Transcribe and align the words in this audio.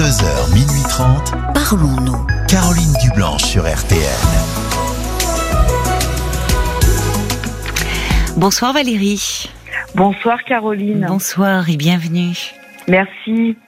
22h, 0.00 0.54
minuit 0.54 0.82
30. 0.88 1.34
Parlons-nous. 1.52 2.26
Caroline 2.48 2.94
Dublanche 3.02 3.42
sur 3.42 3.64
RTN. 3.64 4.00
Bonsoir 8.38 8.72
Valérie. 8.72 9.50
Bonsoir 9.94 10.42
Caroline. 10.44 11.04
Bonsoir 11.06 11.68
et 11.68 11.76
bienvenue. 11.76 12.34
Merci. 12.88 13.58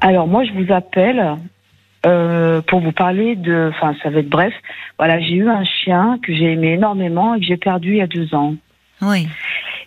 Alors 0.00 0.26
moi 0.26 0.42
je 0.44 0.52
vous 0.52 0.72
appelle 0.72 1.36
euh, 2.06 2.62
pour 2.62 2.80
vous 2.80 2.92
parler 2.92 3.36
de, 3.36 3.70
enfin 3.74 3.94
ça 4.02 4.08
va 4.08 4.20
être 4.20 4.30
bref. 4.30 4.54
Voilà, 4.96 5.20
j'ai 5.20 5.34
eu 5.34 5.50
un 5.50 5.64
chien 5.64 6.18
que 6.22 6.34
j'ai 6.34 6.52
aimé 6.52 6.72
énormément 6.72 7.34
et 7.34 7.40
que 7.40 7.44
j'ai 7.44 7.58
perdu 7.58 7.90
il 7.90 7.96
y 7.98 8.00
a 8.00 8.06
deux 8.06 8.34
ans. 8.34 8.54
Oui. 9.02 9.28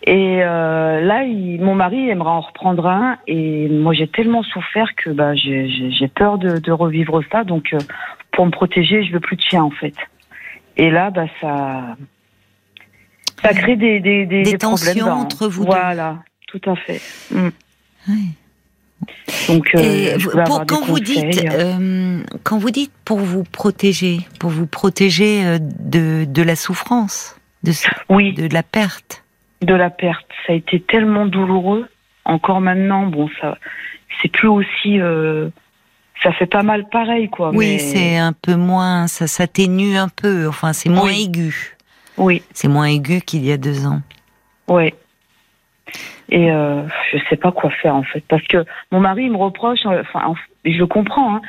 Et 0.04 0.42
euh, 0.44 1.02
là, 1.02 1.24
il, 1.24 1.62
mon 1.62 1.76
mari 1.76 2.10
aimerait 2.10 2.30
en 2.30 2.40
reprendre 2.42 2.88
un 2.88 3.18
et 3.28 3.68
moi 3.70 3.94
j'ai 3.94 4.08
tellement 4.08 4.44
souffert 4.44 4.96
que 4.96 5.10
bah, 5.10 5.36
j'ai- 5.36 5.68
peur 6.16 6.38
de, 6.38 6.58
de 6.58 6.72
revivre 6.72 7.22
ça. 7.32 7.44
Donc 7.44 7.74
euh, 7.74 7.80
pour 8.32 8.46
me 8.46 8.52
protéger, 8.52 9.04
je 9.04 9.12
veux 9.12 9.20
plus 9.20 9.36
de 9.36 9.42
chien 9.42 9.64
en 9.64 9.72
fait. 9.72 9.94
Et 10.78 10.90
là, 10.90 11.12
bah 11.12 11.26
ça, 11.42 11.98
ça 13.42 13.50
crée 13.54 13.76
des 13.76 14.00
des, 14.00 14.26
des, 14.26 14.44
problèmes 14.44 14.58
tensions 14.58 15.06
dans- 15.06 15.20
entre 15.20 15.48
vous 15.50 15.64
deux. 15.66 15.70
Voilà, 15.72 16.20
tout 16.48 16.62
à 16.66 16.76
fait. 16.76 17.02
Mm. 17.32 17.50
Oui. 18.08 18.26
Donc 19.48 19.70
euh, 19.76 20.18
pour- 20.46 20.66
quand 20.66 20.86
vous 20.86 21.00
dites, 21.00 21.26
conseils. 21.26 21.50
euh, 21.52 22.20
quand 22.44 22.58
vous 22.58 22.72
dites 22.72 22.92
pour 23.06 23.20
vous 23.20 23.44
protéger, 23.44 24.20
pour 24.40 24.50
vous 24.50 24.68
protéger 24.68 25.46
euh, 25.46 25.58
de, 25.62 26.26
de 26.26 26.42
la 26.42 26.56
souffrance, 26.56 27.38
de, 27.64 27.72
de 28.48 28.54
la 28.54 28.64
perte. 28.64 29.24
De 29.62 29.74
la 29.74 29.90
perte. 29.90 30.26
Ça 30.48 30.54
a 30.54 30.56
été 30.56 30.80
tellement 30.80 31.26
douloureux. 31.26 31.88
Encore 32.26 32.62
maintenant, 32.62 33.08
bon, 33.08 33.30
ça, 33.42 33.58
c'est 34.22 34.30
plus 34.32 34.48
aussi. 34.48 35.00
euh, 35.00 35.50
ça 36.22 36.34
fait 36.34 36.46
pas 36.48 36.64
mal 36.64 36.88
pareil, 36.90 37.30
quoi. 37.30 37.50
Oui, 37.52 37.74
mais- 37.74 37.78
c'est 37.80 38.18
un 38.18 38.34
peu 38.34 38.56
moins, 38.56 39.08
ça 39.08 39.26
s'atténue 39.28 39.96
un 39.96 40.10
peu. 40.10 40.48
Enfin, 40.48 40.74
c'est 40.74 40.90
moins 40.90 41.06
Oui. 41.08 41.24
aigu. 41.30 41.78
Oui, 42.18 42.44
C'est 42.54 42.68
moins 42.68 42.86
aigu 42.88 43.22
qu'il 43.22 43.46
y 43.46 43.52
a 43.54 43.58
deux 43.58 43.86
ans. 43.86 44.02
ouais. 44.68 44.94
Et 46.32 46.52
euh, 46.52 46.84
je 47.12 47.18
sais 47.30 47.38
pas 47.38 47.52
quoi 47.52 47.72
faire 47.72 47.96
en 47.96 48.04
fait, 48.04 48.24
parce 48.28 48.44
que 48.44 48.64
mon 48.92 49.00
mari 49.00 49.24
il 49.24 49.32
me 49.32 49.38
reproche. 49.38 49.80
euh, 49.88 50.02
Enfin, 50.02 50.36
je 50.64 50.78
le 50.78 50.86
comprends. 50.86 51.38
Hein, 51.38 51.42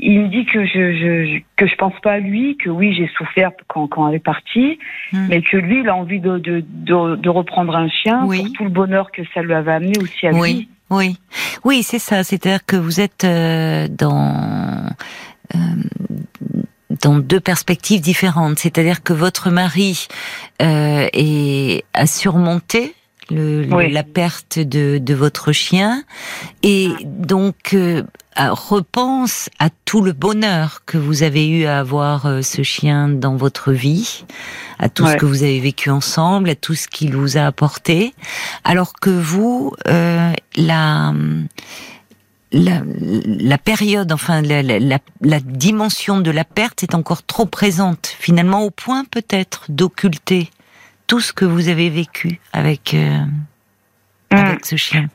il 0.00 0.20
me 0.20 0.28
dit 0.28 0.44
que 0.44 0.64
je, 0.64 0.92
je, 0.94 1.40
que 1.56 1.66
je 1.66 1.74
pense 1.76 1.94
pas 2.02 2.12
à 2.12 2.18
lui, 2.18 2.56
que 2.56 2.70
oui 2.70 2.94
j'ai 2.94 3.08
souffert 3.16 3.50
quand 3.66 3.88
quand 3.88 4.08
elle 4.08 4.14
est 4.16 4.18
partie, 4.20 4.78
Hmm. 5.12 5.26
mais 5.28 5.42
que 5.42 5.56
lui 5.56 5.80
il 5.80 5.88
a 5.88 5.94
envie 5.96 6.20
de 6.20 6.38
de, 6.38 6.64
de, 6.66 7.16
de 7.16 7.28
reprendre 7.28 7.74
un 7.74 7.88
chien 7.88 8.24
Oui. 8.26 8.42
pour 8.42 8.52
tout 8.52 8.64
le 8.64 8.70
bonheur 8.70 9.10
que 9.10 9.22
ça 9.34 9.42
lui 9.42 9.54
avait 9.54 9.72
amené 9.72 9.98
aussi 10.00 10.26
à 10.26 10.30
lui. 10.32 10.38
Oui, 10.40 10.68
oui, 10.90 11.16
oui, 11.64 11.82
c'est 11.82 11.98
ça. 11.98 12.22
C'est-à-dire 12.24 12.64
que 12.64 12.76
vous 12.76 13.00
êtes 13.00 13.24
euh, 13.24 13.88
dans 13.88 14.86
euh, 15.54 15.58
dans 17.02 17.18
deux 17.18 17.40
perspectives 17.40 18.00
différentes. 18.00 18.58
C'est-à-dire 18.58 19.02
que 19.02 19.12
votre 19.12 19.50
mari 19.50 20.08
euh, 20.62 21.06
est, 21.12 21.84
a 21.94 22.06
surmonté 22.06 22.94
le, 23.30 23.62
la 23.64 24.02
perte 24.02 24.58
de, 24.58 24.98
de 24.98 25.14
votre 25.14 25.52
chien. 25.52 26.04
Et 26.62 26.90
donc 27.04 27.74
euh, 27.74 28.02
repense 28.36 29.48
à 29.58 29.68
tout 29.84 30.00
le 30.00 30.12
bonheur 30.12 30.82
que 30.86 30.98
vous 30.98 31.22
avez 31.22 31.48
eu 31.48 31.64
à 31.66 31.80
avoir 31.80 32.26
euh, 32.26 32.42
ce 32.42 32.62
chien 32.62 33.08
dans 33.08 33.36
votre 33.36 33.72
vie, 33.72 34.24
à 34.78 34.88
tout 34.88 35.06
ce 35.06 35.16
que 35.16 35.26
vous 35.26 35.42
avez 35.42 35.60
vécu 35.60 35.90
ensemble, 35.90 36.50
à 36.50 36.54
tout 36.54 36.74
ce 36.74 36.88
qu'il 36.88 37.16
vous 37.16 37.36
a 37.36 37.42
apporté, 37.42 38.14
alors 38.64 38.92
que 38.92 39.10
vous, 39.10 39.72
euh, 39.88 40.32
la, 40.56 41.12
la, 42.52 42.82
la 43.04 43.58
période, 43.58 44.12
enfin 44.12 44.40
la, 44.40 44.62
la, 44.62 44.78
la, 44.78 44.98
la 45.20 45.40
dimension 45.40 46.20
de 46.20 46.30
la 46.30 46.44
perte 46.44 46.82
est 46.82 46.94
encore 46.94 47.24
trop 47.24 47.46
présente, 47.46 48.06
finalement 48.18 48.62
au 48.62 48.70
point 48.70 49.04
peut-être 49.04 49.66
d'occulter 49.68 50.50
tout 51.08 51.18
ce 51.20 51.32
que 51.32 51.44
vous 51.44 51.68
avez 51.68 51.90
vécu 51.90 52.38
avec 52.52 52.94
euh, 52.94 53.18
Hmm. 54.30 54.36
avec 54.36 54.64
ce 54.66 54.76
chien. 54.76 55.06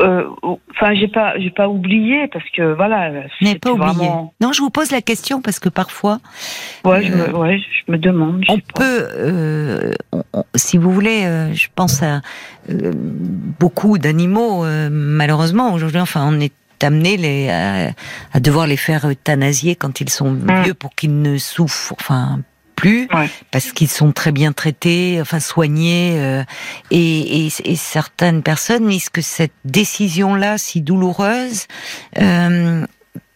Euh, 0.00 0.24
Enfin, 0.70 0.94
j'ai 0.94 1.08
pas, 1.08 1.38
j'ai 1.38 1.50
pas 1.50 1.68
oublié 1.68 2.26
parce 2.32 2.48
que 2.56 2.72
voilà. 2.74 3.10
C'était 3.38 3.58
pas 3.58 3.72
oublié. 3.72 3.92
Vraiment... 3.92 4.32
Non, 4.40 4.52
je 4.52 4.62
vous 4.62 4.70
pose 4.70 4.90
la 4.90 5.02
question 5.02 5.42
parce 5.42 5.58
que 5.60 5.68
parfois 5.68 6.18
Ouais, 6.86 7.02
je 7.04 7.12
Euh, 7.12 7.28
me, 7.28 7.36
ouais, 7.36 7.58
je 7.86 7.92
me 7.92 7.98
demande. 7.98 8.42
je 8.48 8.52
on 8.52 8.58
peut, 8.74 9.92
on- 10.12 10.22
on- 10.32 10.44
si 10.54 10.78
vous 10.78 10.90
voulez, 10.90 11.24
je 11.52 11.66
pense 11.74 12.02
à 12.02 12.22
beaucoup 12.68 13.98
d'animaux. 13.98 14.64
malheureusement, 14.90 15.74
aujourd'hui, 15.74 16.00
enfin, 16.00 16.26
on 16.26 16.40
est 16.40 16.54
amené 16.82 17.18
les, 17.18 17.50
à, 17.50 17.90
à 18.32 18.40
devoir 18.40 18.66
les 18.66 18.78
faire 18.78 19.06
euthanasier 19.06 19.76
quand 19.76 20.00
ils 20.00 20.08
sont 20.08 20.30
Mm. 20.30 20.62
vieux 20.64 20.74
pour 20.74 20.94
qu'ils 20.94 21.20
ne 21.20 21.36
souffrent, 21.36 21.92
enfin 22.00 22.40
plus, 22.80 23.08
Ouais. 23.12 23.28
parce 23.50 23.72
qu'ils 23.72 23.88
sont 23.90 24.12
très 24.12 24.32
bien 24.32 24.52
traités, 24.52 25.18
enfin 25.20 25.40
soignés, 25.40 26.14
euh, 26.18 26.42
et, 26.90 27.46
et, 27.46 27.48
et 27.64 27.76
certaines 27.76 28.42
personnes 28.42 28.88
disent 28.88 29.10
que 29.10 29.20
cette 29.22 29.52
décision-là, 29.64 30.58
si 30.58 30.80
douloureuse, 30.80 31.66
euh, 32.18 32.84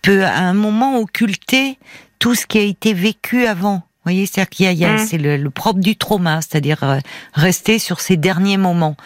peut 0.03 0.25
à 0.25 0.39
un 0.39 0.55
moment 0.55 0.99
occulter 0.99 1.79
tout 2.19 2.35
ce 2.35 2.47
qui 2.47 2.59
a 2.59 2.63
été 2.63 2.95
vécu 2.95 3.47
avant. 3.47 3.83
Vous 4.05 4.11
voyez, 4.11 4.27
c'est-à-dire 4.27 4.51
qu'il 4.51 4.67
y 4.67 4.69
a, 4.69 4.73
il 4.73 4.79
y 4.79 4.85
a- 4.85 4.95
Mm. 4.97 4.99
c'est 4.99 5.17
le, 5.19 5.37
le 5.39 5.51
propre 5.51 5.81
du 5.81 5.97
trauma, 5.97 6.41
c'est-à-dire 6.43 6.83
euh, 6.83 6.99
rester 7.33 7.79
sur 7.79 8.01
ces 8.01 8.17
derniers 8.19 8.59
moments. 8.59 8.97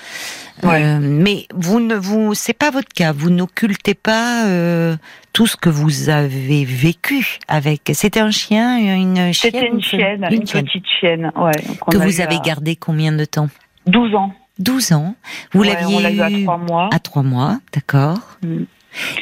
Ouais. 0.64 0.82
Euh, 0.82 0.98
mais 1.00 1.46
vous 1.54 1.78
ne 1.78 1.94
vous, 1.94 2.34
c'est 2.34 2.52
pas 2.52 2.70
votre 2.72 2.88
cas. 2.92 3.12
Vous 3.12 3.30
n'occultez 3.30 3.94
pas 3.94 4.46
euh, 4.46 4.96
tout 5.32 5.46
ce 5.46 5.56
que 5.56 5.68
vous 5.68 6.08
avez 6.08 6.64
vécu 6.64 7.38
avec. 7.46 7.90
C'était 7.94 8.18
un 8.18 8.32
chien, 8.32 8.76
une 8.96 9.32
chienne. 9.32 9.32
C'était 9.34 9.68
une 9.68 9.80
chienne, 9.80 10.26
une, 10.32 10.46
chienne. 10.46 10.64
petite 10.64 10.86
chienne, 11.00 11.30
ouais. 11.36 11.52
que 11.92 11.96
vous 11.96 12.20
avez 12.20 12.36
à 12.36 12.40
gardé 12.40 12.74
combien 12.74 13.12
de 13.12 13.24
temps? 13.24 13.48
12 13.86 14.14
ans. 14.16 14.32
12 14.58 14.92
ans. 14.92 15.14
Vous 15.52 15.60
Ouais, 15.60 15.76
on 15.86 16.00
l'a 16.00 16.10
eu 16.10 16.18
à 16.18 16.22
l'aviez 16.24 16.40
eu 16.40 16.44
3 16.44 16.56
mois. 16.58 16.88
à 16.92 16.98
trois 16.98 17.22
mois, 17.22 17.58
d'accord. 17.72 18.18
Mm. 18.42 18.64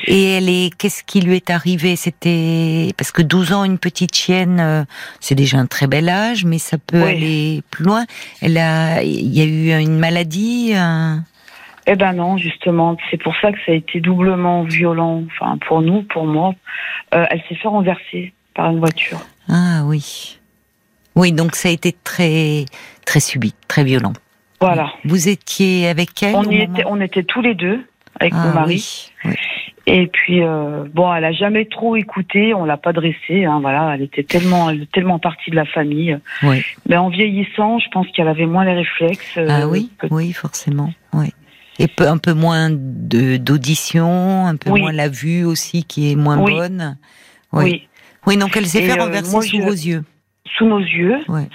Et 0.07 0.33
elle 0.37 0.49
est, 0.49 0.75
qu'est-ce 0.77 1.03
qui 1.05 1.21
lui 1.21 1.37
est 1.37 1.51
arrivé? 1.51 1.97
C'était 1.97 2.93
parce 2.97 3.11
que 3.13 3.23
12 3.23 3.53
ans, 3.53 3.65
une 3.65 3.79
petite 3.79 4.15
chienne, 4.15 4.59
euh, 4.61 4.85
c'est 5.21 5.35
déjà 5.35 5.59
un 5.59 5.67
très 5.67 5.87
bel 5.87 6.09
âge, 6.09 6.45
mais 6.45 6.59
ça 6.59 6.79
peut 6.79 7.03
Oui. 7.03 7.11
aller 7.11 7.63
plus 7.71 7.85
loin. 7.85 8.05
Elle 8.41 8.59
a, 8.59 9.03
il 9.03 9.35
y 9.35 9.41
a 9.41 9.45
eu 9.45 9.83
une 9.83 9.99
maladie. 9.99 10.73
un- 10.75 11.25
Eh 11.87 11.95
ben 11.97 12.15
non, 12.15 12.37
justement, 12.37 12.97
c'est 13.11 13.23
pour 13.23 13.35
ça 13.41 13.53
que 13.53 13.59
ça 13.67 13.73
a 13.73 13.75
été 13.75 14.01
doublement 14.01 14.63
violent. 14.65 15.23
Enfin, 15.27 15.59
pour 15.67 15.83
nous, 15.83 16.03
pour 16.03 16.27
moi, 16.27 16.55
Euh, 17.15 17.25
elle 17.31 17.41
s'est 17.49 17.55
fait 17.55 17.69
renverser 17.69 18.33
par 18.53 18.69
une 18.73 18.81
voiture. 18.81 19.21
Ah 19.49 19.83
oui, 19.85 20.39
oui. 21.15 21.31
Donc 21.33 21.55
ça 21.55 21.69
a 21.69 21.73
été 21.73 21.95
très, 22.03 22.65
très 23.05 23.21
subit, 23.21 23.55
très 23.69 23.85
violent. 23.85 24.13
Voilà. 24.61 24.91
Vous 25.05 25.29
étiez 25.29 25.87
avec 25.87 26.21
elle 26.25 26.35
On 26.35 26.51
y 26.51 26.63
était, 26.63 26.83
on 26.85 27.01
était 27.01 27.23
tous 27.23 27.43
les 27.43 27.55
deux 27.55 27.87
avec 28.19 28.33
Ah 28.35 28.47
mon 28.47 28.55
mari. 28.55 29.11
oui, 29.25 29.31
oui. 29.31 29.37
Et 29.89 30.09
puis 30.09 30.43
euh, 30.43 30.85
bon, 30.93 31.15
elle 31.15 31.25
a 31.25 31.31
jamais 31.33 31.65
trop 31.67 31.95
écouté, 31.95 32.53
on 32.55 32.65
l'a 32.65 32.77
pas 32.77 32.93
dressée. 32.93 33.45
Hein, 33.45 33.61
voilà, 33.61 33.93
elle 33.95 34.03
était 34.03 34.25
tellement, 34.25 34.69
elle 34.71 34.87
tellement 34.89 35.19
partie 35.21 35.51
de 35.51 35.57
la 35.57 35.65
famille. 35.65 36.19
Oui. 36.43 36.63
Mais 36.89 36.97
en 36.97 37.09
vieillissant, 37.09 37.79
je 37.79 37.89
pense 37.91 38.07
qu'elle 38.09 38.27
avait 38.29 38.47
moins 38.47 38.65
les 38.65 38.73
réflexes. 38.75 39.37
euh, 39.39 39.47
Ah 39.49 39.69
oui, 39.69 39.91
oui, 40.11 40.33
forcément. 40.33 40.93
Oui. 41.13 41.33
Et 41.79 41.87
peu, 41.89 42.09
un 42.09 42.19
peu 42.19 42.33
moins 42.33 42.71
de 42.71 43.37
d'audition, 43.37 44.47
un 44.47 44.57
peu 44.57 44.71
Oui. 44.71 44.81
moins 44.81 44.93
la 44.93 45.09
vue 45.09 45.45
aussi 45.45 45.85
qui 45.85 46.11
est 46.11 46.17
moins 46.17 46.39
Oui. 46.39 46.53
bonne. 46.55 46.97
oui. 47.53 47.87
Oui. 48.27 48.37
Donc 48.39 48.57
elle 48.57 48.67
s'est 48.67 48.83
Et, 48.83 48.89
fait 48.89 48.99
euh, 48.99 49.05
renverser 49.05 49.31
moi, 49.31 49.43
sous 49.43 49.57
je- 49.59 49.63
vos 49.63 49.71
yeux. 49.71 50.03
sous 50.57 50.67
nos 50.67 50.81
yeux. 50.81 51.19
Ouais. 51.29 51.49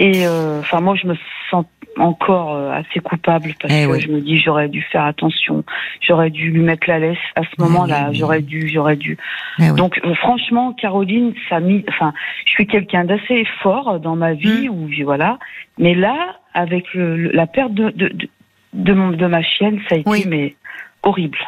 Et 0.00 0.26
euh, 0.26 0.60
enfin, 0.60 0.80
moi, 0.80 0.94
je 0.96 1.06
me 1.06 1.14
sens 1.50 1.64
encore 1.98 2.54
euh, 2.54 2.70
assez 2.72 3.00
coupable 3.00 3.52
parce 3.60 3.74
Eh 3.74 3.84
que 3.86 3.90
oui. 3.92 4.00
je 4.00 4.08
me 4.10 4.20
dis 4.20 4.38
j'aurais 4.38 4.68
dû 4.68 4.80
faire 4.80 5.04
attention, 5.04 5.62
j'aurais 6.00 6.30
dû 6.30 6.50
lui 6.50 6.62
mettre 6.62 6.88
la 6.88 6.98
laisse 7.00 7.18
à 7.36 7.42
ce 7.42 7.48
Oui, 7.58 7.64
moment-là, 7.68 8.06
oui, 8.10 8.16
j'aurais 8.16 8.40
dû, 8.42 8.68
j'aurais 8.68 8.96
dû. 8.96 9.18
Eh. 9.58 9.72
Donc 9.76 10.00
euh, 10.04 10.14
franchement, 10.14 10.72
Caroline, 10.72 11.34
ça 11.48 11.60
mis, 11.60 11.84
enfin, 11.88 12.14
je 12.46 12.52
suis 12.52 12.66
quelqu'un 12.66 13.04
d'assez 13.04 13.44
fort 13.62 14.00
dans 14.00 14.16
ma 14.16 14.32
vie 14.34 14.68
Mm. 14.68 14.70
où 14.70 14.88
voilà, 15.04 15.38
mais 15.78 15.94
là, 15.94 16.16
avec 16.54 16.94
le, 16.94 17.30
la 17.32 17.46
perte 17.46 17.74
de 17.74 17.90
de, 17.90 18.08
de, 18.08 18.28
de 18.72 18.92
mon- 18.94 19.10
de 19.10 19.26
ma 19.26 19.42
chienne, 19.42 19.80
ça 19.88 19.96
a 19.96 19.98
été 19.98 20.28
mais 20.28 20.54
horrible. 21.02 21.38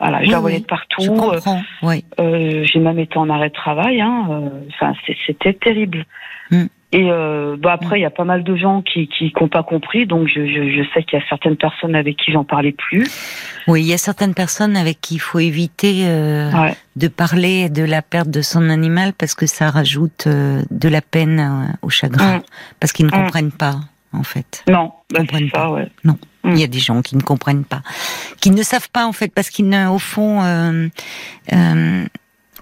Voilà, 0.00 0.24
je 0.24 0.30
la 0.32 0.40
voyais 0.40 0.58
de 0.58 0.64
partout. 0.64 1.00
Je 1.02 1.10
euh, 1.86 1.96
euh, 2.18 2.64
j'ai 2.64 2.80
même 2.80 2.98
été 2.98 3.16
en 3.18 3.30
arrêt 3.30 3.50
de 3.50 3.54
travail. 3.54 4.00
Hein, 4.00 4.26
euh, 4.30 4.48
Enfin, 4.70 4.94
c'était 5.26 5.52
terrible. 5.52 6.04
Mm. 6.50 6.64
Et 6.94 7.10
euh, 7.10 7.56
bah 7.58 7.72
après, 7.72 7.98
il 7.98 8.02
y 8.02 8.04
a 8.06 8.10
pas 8.10 8.24
mal 8.24 8.44
de 8.44 8.54
gens 8.54 8.82
qui 8.82 9.08
qui 9.08 9.32
n'ont 9.40 9.48
pas 9.48 9.62
compris. 9.62 10.04
Donc, 10.06 10.28
je, 10.28 10.46
je, 10.46 10.70
je 10.70 10.82
sais 10.92 11.02
qu'il 11.02 11.18
y 11.18 11.22
a 11.22 11.24
certaines 11.28 11.56
personnes 11.56 11.94
avec 11.94 12.18
qui 12.18 12.32
j'en 12.32 12.44
parlais 12.44 12.72
plus. 12.72 13.08
Oui, 13.66 13.80
il 13.82 13.86
y 13.88 13.94
a 13.94 13.98
certaines 13.98 14.34
personnes 14.34 14.76
avec 14.76 15.00
qui 15.00 15.14
il 15.14 15.18
faut 15.20 15.38
éviter 15.38 16.02
euh, 16.06 16.50
Ouais. 16.52 16.74
de 16.96 17.08
parler 17.08 17.70
de 17.70 17.82
la 17.82 18.02
perte 18.02 18.28
de 18.28 18.42
son 18.42 18.68
animal 18.68 19.14
parce 19.14 19.34
que 19.34 19.46
ça 19.46 19.70
rajoute 19.70 20.26
euh, 20.26 20.60
de 20.70 20.88
la 20.90 21.00
peine 21.00 21.40
euh, 21.40 21.72
au 21.80 21.88
chagrin, 21.88 22.38
Mm. 22.38 22.42
parce 22.78 22.92
qu'ils 22.92 23.06
ne 23.06 23.10
Mm. 23.10 23.24
comprennent 23.24 23.52
pas 23.52 23.76
en 24.12 24.22
fait. 24.22 24.62
Non, 24.68 24.92
bah, 25.10 25.20
Comprennent 25.20 25.48
ça, 25.54 25.70
ouais. 25.70 25.88
Il 26.44 26.58
y 26.58 26.64
a 26.64 26.66
des 26.66 26.80
gens 26.80 27.00
qui 27.00 27.16
ne 27.16 27.22
comprennent 27.22 27.64
pas, 27.64 27.80
qui 28.40 28.50
ne 28.50 28.62
savent 28.62 28.90
pas 28.90 29.06
en 29.06 29.12
fait, 29.12 29.32
parce 29.32 29.48
qu'ils 29.48 29.68
ne, 29.68 29.86
au 29.88 29.98
fond, 29.98 30.42
euh, 30.42 30.88
euh, 31.54 32.04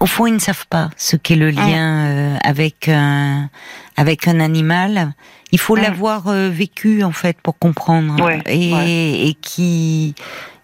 au 0.01 0.07
fond, 0.07 0.25
ils 0.25 0.33
ne 0.33 0.39
savent 0.39 0.65
pas 0.67 0.89
ce 0.97 1.15
qu'est 1.15 1.35
le 1.35 1.51
lien 1.51 2.07
euh, 2.07 2.37
avec 2.43 2.89
un, 2.89 3.49
avec 3.95 4.27
un 4.27 4.39
animal. 4.39 5.13
Il 5.51 5.59
faut 5.59 5.75
l'avoir 5.75 6.27
euh, 6.27 6.49
vécu 6.49 7.03
en 7.03 7.11
fait 7.11 7.37
pour 7.41 7.57
comprendre. 7.57 8.19
Ouais, 8.23 8.41
et, 8.47 8.73
ouais. 8.73 9.27
et 9.27 9.37
qui, 9.39 10.15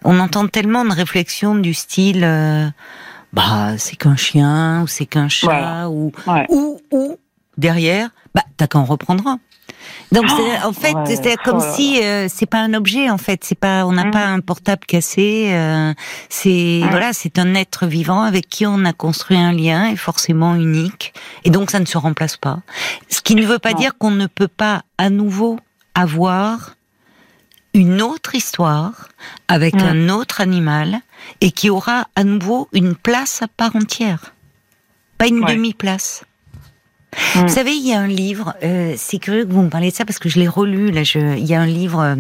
on 0.04 0.20
entend 0.20 0.48
tellement 0.48 0.84
de 0.86 0.92
réflexions 0.92 1.54
du 1.54 1.76
style, 1.76 2.24
euh, 2.24 2.68
bah 3.32 3.78
c'est 3.78 3.96
qu'un 3.96 4.16
chien 4.16 4.82
ou 4.82 4.88
c'est 4.88 5.06
qu'un 5.06 5.30
chat 5.30 5.88
ou 5.88 6.12
ou 6.50 6.82
ou 6.92 7.20
derrière, 7.58 8.10
bah 8.34 8.44
t'as 8.58 8.66
qu'à 8.66 8.80
en 8.80 8.86
reprendre 8.86 9.28
un. 9.28 9.40
Donc 10.12 10.26
c'est- 10.30 10.64
en 10.64 10.72
fait, 10.74 10.94
ouais. 10.94 11.16
c'est 11.22 11.36
comme 11.38 11.58
Oh 11.62 11.74
si 11.76 12.02
euh, 12.04 12.28
c'est 12.30 12.46
pas 12.46 12.60
un 12.60 12.74
objet 12.74 13.10
en 13.10 13.18
fait, 13.18 13.44
c'est 13.44 13.60
pas 13.60 13.86
on 13.86 13.92
n'a 13.92 14.06
Mm. 14.06 14.12
pas 14.12 14.26
un 14.26 14.40
portable 14.40 14.86
cassé, 14.86 15.50
euh, 15.54 15.94
c'est 16.30 16.82
voilà, 16.90 17.12
c'est 17.14 17.38
un 17.40 17.54
être 17.56 17.86
vivant 17.88 18.22
avec 18.22 18.48
qui 18.48 18.66
on 18.66 18.86
a 18.86 18.94
construit 18.94 19.38
un 19.38 19.52
lien 19.52 19.90
et 19.90 19.96
forcément 19.98 20.56
unique 20.56 21.14
et 21.44 21.50
donc 21.50 21.72
ça 21.72 21.80
ne 21.80 21.86
se 21.86 21.98
remplace 21.98 22.38
pas. 22.38 22.60
Ce 23.10 23.22
qui 23.22 23.36
ne 23.36 23.46
veut 23.46 23.60
pas 23.60 23.74
Non. 23.74 23.80
dire 23.80 23.98
qu'on 23.98 24.12
ne 24.12 24.28
peut 24.28 24.48
pas 24.48 24.84
à 24.98 25.10
nouveau 25.10 25.60
avoir 25.94 26.76
une 27.74 28.02
autre 28.02 28.34
histoire 28.34 29.10
avec 29.50 29.76
Mm. 29.76 29.80
un 29.80 30.10
autre 30.10 30.42
animal 30.42 31.02
et 31.42 31.52
qui 31.52 31.70
aura 31.70 32.08
à 32.16 32.24
nouveau 32.24 32.70
une 32.74 32.96
place 32.96 33.42
à 33.42 33.48
part 33.48 33.76
entière, 33.76 34.34
pas 35.18 35.28
une 35.28 35.44
Ouais. 35.44 35.54
demi-place. 35.54 36.24
Mm. 37.36 37.40
Vous 37.42 37.48
savez, 37.48 37.72
il 37.72 37.88
y 37.88 37.94
a 37.94 38.00
un 38.00 38.08
livre, 38.08 38.54
euh, 38.64 38.94
c'est 38.98 39.18
curieux 39.20 39.46
que 39.46 39.52
vous 39.52 39.62
me 39.62 39.70
parliez 39.70 39.90
de 39.92 39.96
ça 39.96 40.06
parce 40.06 40.20
que 40.20 40.30
je 40.30 40.40
l'ai 40.40 40.48
relu. 40.48 40.92
Là, 40.92 41.04
je, 41.04 41.38
il 41.38 41.46
y 41.46 41.54
a 41.56 41.62
un 41.62 41.66
livre 41.66 42.00
euh, 42.02 42.16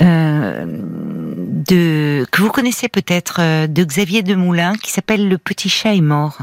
euh, 0.00 0.64
de 0.66 2.24
que 2.30 2.42
vous 2.42 2.50
connaissez 2.50 2.88
peut-être 2.88 3.66
de 3.66 3.84
Xavier 3.84 4.22
Demoulin 4.22 4.74
qui 4.82 4.90
s'appelle 4.90 5.28
Le 5.28 5.38
petit 5.38 5.68
chat 5.68 5.94
est 5.94 6.00
mort. 6.00 6.38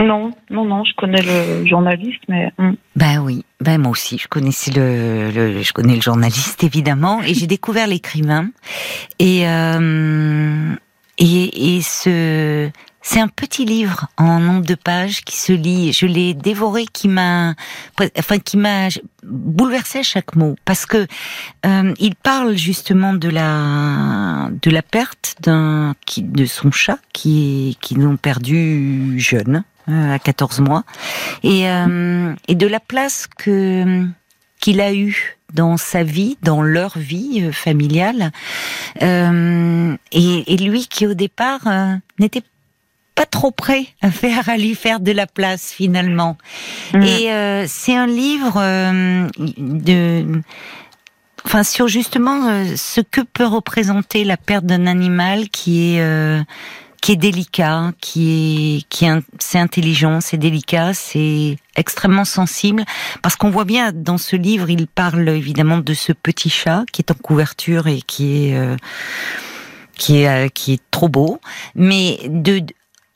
Non, 0.00 0.32
non, 0.50 0.64
non, 0.64 0.82
je 0.84 0.92
connais 0.96 1.22
le 1.22 1.64
journaliste, 1.66 2.22
mais 2.28 2.50
hum, 2.58 2.74
Ben 2.96 3.20
oui, 3.20 3.44
ben 3.60 3.78
moi 3.80 3.92
aussi, 3.92 4.18
je 4.18 4.26
connaissais 4.26 4.72
le, 4.72 5.30
le- 5.30 5.62
je 5.62 5.72
connais 5.72 5.94
le 5.94 6.00
journaliste 6.02 6.64
évidemment, 6.64 7.22
et 7.22 7.32
j'ai 7.32 7.46
découvert 7.46 7.86
l'écrivain. 7.86 8.48
Et 9.20 9.46
euh, 9.48 10.74
et, 11.18 11.76
et 11.76 11.82
ce, 11.82 12.70
c'est 13.02 13.20
un 13.20 13.28
petit 13.28 13.66
livre 13.66 14.06
en 14.16 14.40
nombre 14.40 14.64
de 14.64 14.74
pages 14.74 15.20
qui 15.24 15.36
se 15.36 15.52
lit. 15.52 15.92
Je 15.92 16.06
l'ai 16.06 16.32
dévoré, 16.32 16.86
qui 16.90 17.06
m'a, 17.08 17.54
enfin 18.18 18.38
qui 18.38 18.56
m'a 18.56 18.88
bouleversé 19.22 19.98
à 19.98 20.02
chaque 20.02 20.34
mot, 20.36 20.56
parce 20.64 20.86
que 20.86 21.06
euh, 21.66 21.94
il 21.98 22.14
parle 22.14 22.56
justement 22.56 23.12
de 23.12 23.28
la 23.28 24.48
de 24.62 24.70
la 24.70 24.82
perte 24.82 25.36
d'un 25.40 25.94
de 26.16 26.46
son 26.46 26.70
chat 26.72 26.98
qui 27.12 27.76
qui 27.82 27.94
l'ont 27.94 28.16
perdu 28.16 29.18
jeune 29.18 29.64
euh, 29.90 30.14
à 30.14 30.18
14 30.18 30.60
mois. 30.60 30.84
Et 31.42 31.68
euh, 31.68 32.34
et 32.48 32.54
de 32.54 32.66
la 32.66 32.80
place 32.80 33.26
que 33.36 34.06
qu'il 34.60 34.80
a 34.80 34.94
eu 34.94 35.36
dans 35.52 35.76
sa 35.76 36.02
vie, 36.02 36.36
dans 36.42 36.62
leur 36.62 36.98
vie 36.98 37.42
euh, 37.42 37.52
familiale, 37.52 38.32
Euh, 39.02 39.73
et, 40.12 40.52
et 40.52 40.56
lui 40.56 40.86
qui 40.86 41.06
au 41.06 41.14
départ 41.14 41.60
euh, 41.66 41.94
n'était 42.18 42.42
pas 43.14 43.26
trop 43.26 43.50
prêt 43.50 43.86
à 44.02 44.10
faire 44.10 44.48
à 44.48 44.56
lui 44.56 44.74
faire 44.74 45.00
de 45.00 45.12
la 45.12 45.26
place 45.26 45.72
finalement. 45.72 46.36
hum. 46.92 47.02
Et 47.02 47.30
euh, 47.30 47.64
c'est 47.68 47.96
un 47.96 48.06
livre 48.06 48.54
euh, 48.56 49.28
de, 49.38 50.42
enfin 51.44 51.62
sur 51.62 51.88
justement 51.88 52.64
ce 52.76 53.00
que 53.00 53.20
peut 53.20 53.46
représenter 53.46 54.24
la 54.24 54.36
perte 54.36 54.64
d'un 54.64 54.86
animal 54.86 55.48
qui 55.50 55.96
est 55.96 56.44
qui 57.04 57.12
est 57.12 57.16
délicat, 57.16 57.92
qui 58.00 58.78
est 58.78 58.88
qui 58.88 59.06
c'est 59.38 59.58
intelligent, 59.58 60.22
c'est 60.22 60.38
délicat, 60.38 60.94
c'est 60.94 61.58
extrêmement 61.76 62.24
sensible 62.24 62.82
parce 63.20 63.36
qu'on 63.36 63.50
voit 63.50 63.66
bien 63.66 63.92
dans 63.92 64.16
ce 64.16 64.36
livre, 64.36 64.70
il 64.70 64.86
parle 64.86 65.28
évidemment 65.28 65.76
de 65.76 65.92
ce 65.92 66.14
petit 66.14 66.48
chat 66.48 66.84
qui 66.92 67.02
est 67.02 67.10
en 67.10 67.14
couverture 67.14 67.88
et 67.88 68.00
qui 68.00 68.46
est 68.46 68.56
euh, 68.56 68.74
qui 69.96 70.22
est 70.22 70.28
euh, 70.28 70.48
qui 70.48 70.74
est 70.74 70.82
trop 70.90 71.08
beau, 71.08 71.40
mais 71.74 72.18
de 72.28 72.60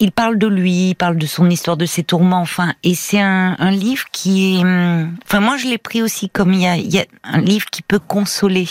il 0.00 0.12
parle 0.12 0.38
de 0.38 0.46
lui, 0.46 0.90
il 0.90 0.94
parle 0.94 1.16
de 1.16 1.26
son 1.26 1.50
histoire, 1.50 1.76
de 1.76 1.84
ses 1.86 2.04
tourments, 2.04 2.40
enfin, 2.40 2.72
et 2.84 2.94
c'est 2.94 3.19
un, 3.20 3.56
un 3.58 3.70
livre 3.72 4.04
qui 4.12 4.54
est, 4.54 4.60
hum, 4.60 5.12
enfin, 5.26 5.40
moi 5.40 5.56
je 5.56 5.66
l'ai 5.66 5.78
pris 5.78 6.02
aussi 6.02 6.30
comme 6.30 6.52
il 6.52 6.60
y 6.62 6.66
a, 6.66 6.76
il 6.76 6.88
y 6.94 7.00
a 7.00 7.04
un 7.25 7.40
livre 7.40 7.66
qui 7.70 7.82
peut 7.82 7.98
consoler. 7.98 8.66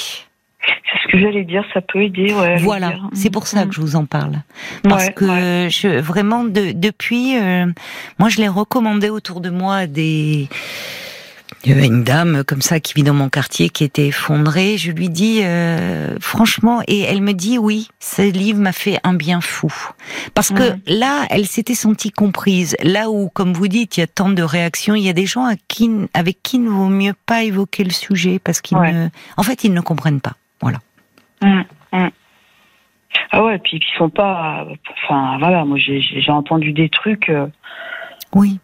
c'est 0.63 1.00
ce 1.04 1.12
que 1.12 1.19
j'allais 1.19 1.44
dire, 1.44 1.65
ça 1.74 1.81
peut 1.81 2.01
aider, 2.01 2.33
ouais. 2.33 2.57
Voilà, 2.59 2.94
c'est 3.13 3.30
pour 3.30 3.45
ça 3.48 3.63
Hum. 3.63 3.68
que 3.69 3.75
je 3.75 3.81
vous 3.81 3.98
en 3.98 4.06
parle, 4.06 4.42
parce 4.83 5.07
Ouais, 5.07 5.13
que 5.13 5.25
ouais. 5.65 5.69
je 5.69 6.00
vraiment 6.00 6.45
de, 6.45 6.71
depuis, 6.71 7.38
euh, 7.38 7.65
moi 8.19 8.30
je 8.30 8.38
l'ai 8.38 8.48
recommandé 8.48 9.10
autour 9.10 9.42
de 9.42 9.50
moi 9.50 9.75
à 9.75 9.88
des 9.88 10.48
il 11.68 11.75
y 11.75 11.78
avait 11.78 11.88
une 11.88 12.04
dame 12.04 12.44
comme 12.46 12.62
ça 12.62 12.80
qui 12.80 12.94
vit 12.94 13.04
dans 13.04 13.14
mon 13.14 13.28
quartier 13.28 13.68
qui 13.68 13.84
était 13.84 14.08
effondrée. 14.08 14.78
Je 14.78 14.92
lui 14.92 15.10
dis 15.10 15.42
euh, 15.44 16.18
franchement, 16.22 16.81
et 16.88 17.02
elle 17.02 17.22
me 17.22 17.34
dit 17.34 17.58
oui, 17.58 17.90
ce 18.00 18.22
livre 18.22 18.60
m'a 18.60 18.72
fait 18.72 19.00
un 19.04 19.14
bien 19.14 19.42
fou. 19.42 19.68
Parce 20.34 20.50
que 20.52 20.78
là, 20.88 21.25
elle 21.30 21.46
s'était 21.46 21.74
sentie 21.75 22.12
comprise. 22.12 22.78
Là 22.81 23.10
où, 23.10 23.30
comme 23.30 23.52
vous 23.52 23.68
dites, 23.68 23.98
il 23.98 24.00
y 24.00 24.04
a 24.04 24.08
tant 24.08 24.30
de 24.30 24.42
réactions, 24.44 24.96
il 24.96 25.04
y 25.04 25.10
a 25.10 25.14
des 25.14 25.25
gens 25.25 25.44
à 25.46 25.56
qui, 25.68 25.92
avec 26.14 26.42
qui 26.42 26.56
il 26.56 26.64
ne 26.64 26.69
vaut 26.69 26.88
mieux 26.88 27.14
pas 27.25 27.44
évoquer 27.44 27.84
le 27.84 27.90
sujet 27.92 28.40
parce 28.40 28.62
qu'ils 28.62 28.78
Ouais. 28.78 28.94
ne, 28.94 29.10
en 29.36 29.44
fait, 29.44 29.63
ils 29.66 29.74
ne 29.74 29.81
comprennent 29.81 30.22
pas. 30.22 30.34
Voilà. 30.62 30.78
Hum, 31.42 31.66
hum. 31.92 32.10
Ah 33.31 33.44
ouais, 33.44 33.58
puis 33.60 33.78
ils 33.78 33.98
sont 33.98 34.10
pas. 34.10 34.66
Enfin, 35.04 35.38
voilà, 35.40 35.66
moi 35.66 35.78
j'ai 35.78 36.00
j'ai 36.02 36.31
entendu 36.31 36.72
des 36.72 36.88
trucs, 36.90 37.30
euh, 37.30 37.48
Oui. 38.34 38.60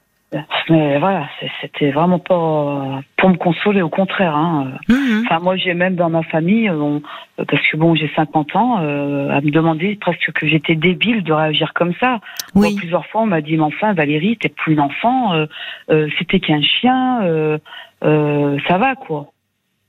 Mais 0.70 1.00
voilà, 1.00 1.28
c'était 1.62 1.92
vraiment 1.92 2.20
pas 2.20 3.02
pour 3.18 3.30
me 3.30 3.36
consoler, 3.38 3.82
au 3.82 3.90
contraire. 3.90 4.36
Hein. 4.36 4.74
Mhm. 4.90 5.24
Enfin, 5.26 5.40
moi 5.40 5.56
j'ai 5.56 5.74
même 5.74 5.96
dans 5.96 6.10
ma 6.10 6.24
famille, 6.24 6.70
euh, 6.70 6.76
on- 6.76 7.02
parce 7.46 7.66
que 7.68 7.78
bon, 7.78 7.96
j'ai 7.96 8.10
50 8.16 8.56
ans, 8.56 8.80
euh, 8.82 9.30
à 9.30 9.42
me 9.42 9.52
demander 9.52 9.96
presque 9.96 10.32
que 10.34 10.48
j'étais 10.48 10.76
débile 10.76 11.24
de 11.24 11.34
réagir 11.34 11.74
comme 11.74 11.94
ça. 12.00 12.20
Moi, 12.56 12.68
Oui. 12.68 12.76
plusieurs 12.76 13.06
fois, 13.08 13.22
on 13.22 13.26
m'a 13.26 13.42
dit, 13.42 13.58
mais 13.58 13.64
enfin, 13.64 13.94
Valérie, 13.94 14.38
t'es 14.38 14.50
plus 14.50 14.74
une 14.74 14.80
enfant, 14.80 15.34
euh, 15.34 15.46
euh, 15.90 16.08
c'était 16.18 16.40
qu'un 16.40 16.62
chien, 16.62 17.24
euh, 17.24 17.58
euh, 18.04 18.58
ça 18.68 18.78
va 18.78 18.96
quoi. 18.96 19.28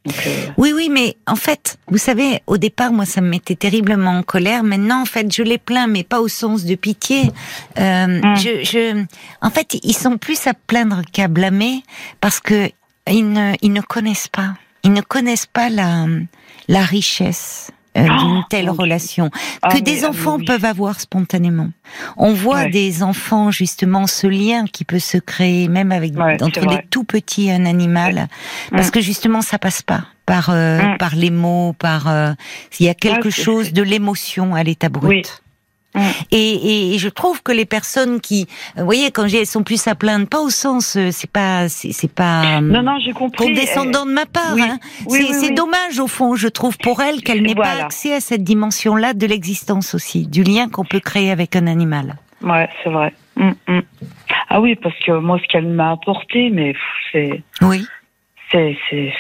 Donc, 0.05 0.27
euh, 0.27 0.47
Oui, 0.59 0.73
oui, 0.75 0.89
mais 0.91 1.17
en 1.27 1.37
fait, 1.37 1.79
vous 1.89 1.99
savez, 1.99 2.41
au 2.47 2.59
départ, 2.59 2.93
moi, 2.93 3.07
ça 3.07 3.21
me 3.23 3.29
mettait 3.29 3.55
terriblement 3.57 4.11
en 4.19 4.23
colère. 4.23 4.63
Maintenant, 4.63 5.01
en 5.03 5.07
fait, 5.07 5.33
je 5.33 5.43
les 5.43 5.59
plains, 5.59 5.87
mais 5.87 6.03
pas 6.05 6.21
au 6.21 6.29
sens 6.29 6.65
de 6.65 6.75
pitié. 6.75 7.31
Euh, 7.79 8.21
Mm. 8.23 8.37
je, 8.37 8.65
je, 8.65 9.05
en 9.41 9.51
fait, 9.51 9.79
ils 9.83 9.97
sont 9.97 10.19
plus 10.19 10.47
à 10.47 10.53
plaindre 10.55 11.03
qu'à 11.13 11.29
blâmer 11.29 11.83
parce 12.21 12.41
que 12.41 12.71
ils 13.11 13.31
ne, 13.31 13.55
ils 13.63 13.73
ne 13.73 13.81
connaissent 13.81 14.29
pas. 14.29 14.55
Ils 14.83 14.93
ne 14.93 15.01
connaissent 15.01 15.47
pas 15.47 15.71
la, 15.71 16.07
la 16.69 16.83
richesse. 16.83 17.71
Euh, 17.97 18.07
Oh, 18.11 18.19
d'une 18.25 18.43
telle 18.51 18.71
relation 18.71 19.31
ah, 19.63 19.69
que 19.69 19.75
mais- 19.75 19.81
des 19.83 20.05
ah, 20.05 20.09
enfants 20.09 20.37
oui. 20.39 20.45
peuvent 20.45 20.65
avoir 20.65 21.01
spontanément. 21.01 21.69
On 22.17 22.33
voit 22.33 22.63
Ouais. 22.65 22.71
des 22.71 23.03
enfants 23.03 23.51
justement 23.51 24.07
ce 24.07 24.27
lien 24.27 24.65
qui 24.67 24.85
peut 24.85 24.99
se 24.99 25.19
créer 25.19 25.69
même 25.69 25.93
avec 25.93 26.17
Ouais, 26.19 26.43
entre 26.43 26.61
les 26.69 26.81
tout 26.91 27.05
petits 27.05 27.47
et 27.47 27.53
un 27.53 27.67
animal 27.67 28.29
parce 28.71 28.89
Mm. 28.89 28.91
que 28.91 29.01
justement 29.01 29.43
ça 29.43 29.59
passe 29.59 29.83
pas 29.83 30.05
par 30.27 30.51
euh, 30.51 30.81
Mm. 30.83 30.99
par 30.99 31.15
les 31.15 31.31
mots, 31.31 31.73
par 31.79 32.09
euh, 32.09 32.33
il 32.81 32.87
y 32.87 32.89
a 32.89 32.95
quelque 32.95 33.31
chose 33.31 33.73
de 33.73 33.83
l'émotion 33.83 34.55
à 34.55 34.63
l'état 34.63 34.89
brut. 34.89 35.09
Oui. 35.09 35.23
Mm. 35.95 36.01
Et, 36.33 36.99
je 36.99 37.09
trouve 37.09 37.43
que 37.43 37.53
les 37.53 37.65
personnes 37.67 38.21
qui, 38.21 38.47
vous 38.77 38.85
voyez, 38.85 39.11
quand 39.11 39.27
j'ai, 39.29 39.41
elles 39.41 39.47
sont 39.47 39.63
plus 39.63 39.87
à 39.87 39.95
plaindre, 39.95 40.27
pas 40.29 40.41
au 40.41 40.51
sens, 40.51 40.97
euh, 40.97 41.09
c'est 41.13 41.31
pas, 41.31 41.69
c'est 41.69 42.13
pas 42.13 42.61
Non, 42.61 42.83
non, 42.83 42.99
j'ai 42.99 43.13
compris. 43.13 43.47
condescendant 43.47 44.05
de 44.07 44.13
ma 44.13 44.27
part. 44.27 44.55
oui. 44.55 44.63
hein. 44.63 44.79
Oui, 45.07 45.27
c'est 45.33 45.49
oui, 45.51 45.55
dommage 45.55 45.99
au 45.99 46.07
fond, 46.07 46.35
je 46.35 46.49
trouve, 46.49 46.77
pour 46.79 47.01
elle 47.03 47.23
qu'elle 47.23 47.43
n'ait 47.43 47.55
pas 47.55 47.83
accès 47.85 48.15
à 48.15 48.21
cette 48.21 48.43
dimension-là 48.45 49.15
de 49.15 49.27
l'existence 49.27 49.95
aussi, 49.95 50.27
du 50.27 50.43
lien 50.43 50.69
qu'on 50.69 50.85
peut 50.85 51.01
créer 51.01 51.31
avec 51.31 51.57
un 51.57 51.67
animal. 51.67 52.17
Euh, 52.43 52.47
Ouais, 52.47 52.69
c'est 52.83 52.91
vrai. 52.91 53.13
Mm, 53.37 53.53
mm. 53.69 53.81
Ah 54.51 54.61
oui, 54.61 54.75
parce 54.75 54.99
que 54.99 55.13
moi, 55.13 55.39
ce 55.43 55.49
qu'elle 55.49 55.67
m'a 55.67 55.93
apporté, 55.93 56.51
mais 56.51 56.75
c'est, 57.11 57.43
Oui. 57.63 57.87
c'est, 58.53 58.77
c'est, 58.91 59.13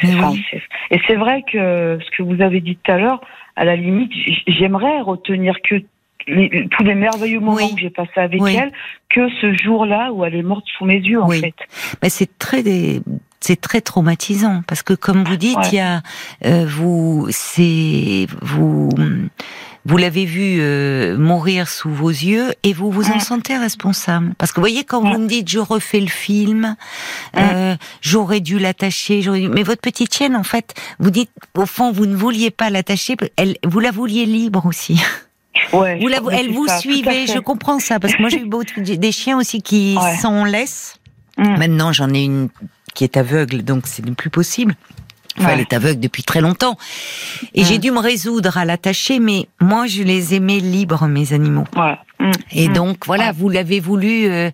et 0.90 1.00
c'est 1.06 1.14
vrai 1.16 1.42
que 1.50 1.98
ce 2.04 2.10
que 2.16 2.22
vous 2.22 2.42
avez 2.42 2.60
dit 2.60 2.76
tout 2.76 2.92
à 2.92 2.98
l'heure, 2.98 3.20
à 3.56 3.64
la 3.64 3.76
limite, 3.76 4.12
j'aimerais 4.46 5.00
retenir 5.00 5.54
que 5.62 5.76
les- 6.26 6.68
tous 6.70 6.82
les 6.84 6.94
merveilleux 6.94 7.40
moments 7.40 7.56
Oui. 7.56 7.74
que 7.74 7.80
j'ai 7.80 7.90
passés 7.90 8.10
avec 8.16 8.40
Oui. 8.42 8.54
elle, 8.56 8.72
que 9.10 9.28
ce 9.40 9.54
jour-là 9.54 10.12
où 10.12 10.24
elle 10.24 10.34
est 10.34 10.42
morte 10.42 10.64
sous 10.78 10.84
mes 10.84 10.96
yeux, 10.98 11.22
en 11.22 11.28
fait. 11.28 11.54
Ben, 12.02 12.08
c'est 12.10 12.38
très 12.38 12.62
c'est 13.40 13.60
très 13.60 13.82
traumatisant 13.82 14.62
parce 14.66 14.82
que 14.82 14.94
comme 14.94 15.22
vous 15.24 15.36
dites, 15.36 15.56
Ouais. 15.58 15.68
il 15.72 15.74
y 15.76 15.80
a 15.80 16.00
euh, 16.46 16.64
vous 16.66 17.26
c'est 17.30 18.26
vous 18.40 18.88
vous 19.86 19.96
l'avez 19.98 20.24
vu 20.24 20.56
euh, 20.60 21.18
mourir 21.18 21.68
sous 21.68 21.90
vos 21.90 22.08
yeux 22.08 22.54
et 22.62 22.72
vous 22.72 22.90
vous 22.90 23.10
en 23.10 23.18
sentez 23.20 23.54
responsable. 23.58 24.32
Parce 24.38 24.50
que 24.50 24.56
vous 24.56 24.62
voyez, 24.62 24.84
quand 24.84 25.02
vous 25.02 25.18
me 25.18 25.26
dites 25.26 25.46
je 25.50 25.58
refais 25.58 26.00
le 26.00 26.06
film, 26.06 26.74
euh, 27.36 27.76
j'aurais 28.00 28.40
dû 28.40 28.58
l'attacher, 28.58 29.22
mais 29.52 29.62
votre 29.62 29.82
petite 29.82 30.14
chienne, 30.14 30.36
en 30.36 30.42
fait, 30.42 30.72
vous 30.98 31.10
dites 31.10 31.30
au 31.54 31.66
fond, 31.66 31.92
vous 31.92 32.06
ne 32.06 32.16
vouliez 32.16 32.50
pas 32.50 32.70
l'attacher, 32.70 33.14
elle, 33.36 33.56
vous 33.62 33.80
la 33.80 33.90
vouliez 33.90 34.24
libre 34.24 34.64
aussi. 34.64 35.02
Ouais, 35.72 35.98
vous 36.00 36.08
la, 36.08 36.20
elle 36.32 36.50
vous 36.50 36.66
suivait, 36.80 37.26
je 37.26 37.38
comprends 37.38 37.78
ça, 37.78 38.00
parce 38.00 38.14
que 38.14 38.20
moi 38.20 38.28
j'ai 38.28 38.40
eu 38.40 38.48
beaucoup 38.48 38.80
des 38.80 39.12
chiens 39.12 39.38
aussi 39.38 39.62
qui 39.62 39.96
s'en 40.20 40.44
laissent. 40.44 40.98
Mm. 41.38 41.56
Maintenant 41.58 41.92
j'en 41.92 42.12
ai 42.12 42.24
une 42.24 42.48
qui 42.94 43.04
est 43.04 43.16
aveugle, 43.16 43.62
donc 43.62 43.86
c'est 43.86 44.04
plus 44.14 44.30
possible. 44.30 44.74
Enfin, 45.38 45.50
Elle 45.52 45.60
est 45.60 45.72
aveugle 45.72 46.00
depuis 46.00 46.22
très 46.22 46.40
longtemps. 46.40 46.76
Et 47.54 47.64
j'ai 47.64 47.78
dû 47.78 47.90
me 47.90 47.98
résoudre 47.98 48.56
à 48.56 48.64
l'attacher, 48.64 49.18
mais 49.18 49.48
moi, 49.60 49.86
je 49.86 50.02
les 50.02 50.34
aimais 50.34 50.60
libres, 50.60 51.06
mes 51.06 51.32
animaux. 51.32 51.64
Ouais. 51.76 51.96
Mm. 52.20 52.30
Et 52.52 52.68
mm. 52.68 52.72
donc, 52.72 53.06
voilà, 53.06 53.32
vous 53.32 53.48
l'avez 53.48 53.80
voulu 53.80 54.26
euh, 54.26 54.50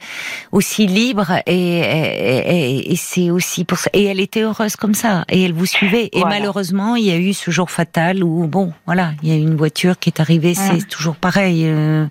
aussi 0.53 0.87
libre, 0.87 1.33
et, 1.47 1.81
et, 1.81 2.93
et, 2.93 2.97
c'est 2.97 3.31
aussi 3.31 3.65
pour 3.65 3.79
ça. 3.79 3.91
Et 3.93 4.05
elle 4.05 4.21
était 4.21 4.41
heureuse 4.41 4.77
comme 4.77 4.95
ça, 4.95 5.25
et 5.29 5.45
elle 5.45 5.53
vous 5.53 5.67
suivait. 5.67 6.09
Et 6.13 6.25
malheureusement, 6.25 6.97
il 6.97 7.05
y 7.05 7.11
a 7.11 7.17
eu 7.19 7.35
ce 7.35 7.51
jour 7.51 7.71
fatal 7.71 8.25
où, 8.25 8.47
bon, 8.47 8.73
voilà, 8.87 9.13
il 9.23 9.29
y 9.29 9.33
a 9.33 9.37
une 9.37 9.57
voiture 9.57 9.99
qui 9.99 10.09
est 10.09 10.21
arrivée, 10.21 10.55
c'est 10.55 10.85
mm. 10.85 10.85
toujours 10.85 11.17
pareil, 11.17 11.65
euh, 11.67 12.07